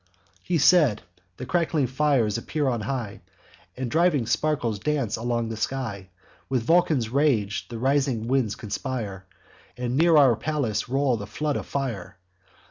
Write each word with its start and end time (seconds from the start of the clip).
"He 0.41 0.57
said. 0.57 1.03
The 1.37 1.45
crackling 1.45 1.85
flames 1.85 2.35
appear 2.39 2.67
on 2.67 2.81
high. 2.81 3.21
And 3.77 3.91
driving 3.91 4.25
sparkles 4.25 4.79
dance 4.79 5.15
along 5.15 5.49
the 5.49 5.55
sky. 5.57 6.09
With 6.49 6.63
Vulcan's 6.63 7.09
rage 7.09 7.67
the 7.67 7.77
rising 7.77 8.27
winds 8.27 8.55
conspire, 8.55 9.27
And 9.77 9.95
near 9.97 10.17
our 10.17 10.35
palace 10.35 10.89
roll 10.89 11.17
the 11.17 11.27
flood 11.27 11.55
of 11.55 11.67
fire. 11.67 12.17